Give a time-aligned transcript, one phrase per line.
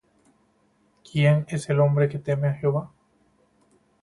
[1.11, 2.83] ¿Quién es el hombre que teme á Jehová?